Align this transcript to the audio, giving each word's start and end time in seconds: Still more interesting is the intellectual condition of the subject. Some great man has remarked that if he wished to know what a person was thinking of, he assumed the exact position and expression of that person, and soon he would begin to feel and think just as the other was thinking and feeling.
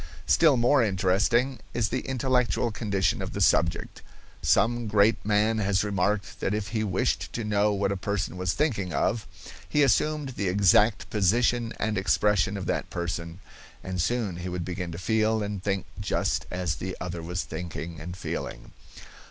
Still 0.25 0.57
more 0.57 0.81
interesting 0.81 1.59
is 1.75 1.89
the 1.89 1.99
intellectual 2.07 2.71
condition 2.71 3.21
of 3.21 3.33
the 3.33 3.39
subject. 3.39 4.01
Some 4.41 4.87
great 4.87 5.23
man 5.23 5.59
has 5.59 5.83
remarked 5.83 6.39
that 6.39 6.55
if 6.55 6.69
he 6.69 6.83
wished 6.83 7.31
to 7.33 7.43
know 7.43 7.71
what 7.71 7.91
a 7.91 7.95
person 7.95 8.35
was 8.35 8.53
thinking 8.53 8.93
of, 8.93 9.27
he 9.69 9.83
assumed 9.83 10.29
the 10.29 10.47
exact 10.47 11.07
position 11.11 11.71
and 11.77 11.99
expression 11.99 12.57
of 12.57 12.65
that 12.65 12.89
person, 12.89 13.41
and 13.83 14.01
soon 14.01 14.37
he 14.37 14.49
would 14.49 14.65
begin 14.65 14.91
to 14.91 14.97
feel 14.97 15.43
and 15.43 15.61
think 15.63 15.85
just 15.99 16.47
as 16.49 16.77
the 16.77 16.97
other 16.99 17.21
was 17.21 17.43
thinking 17.43 17.99
and 18.01 18.17
feeling. 18.17 18.71